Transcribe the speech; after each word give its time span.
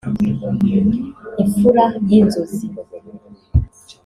Imfura 1.41 1.83
y'inzozi 2.07 2.65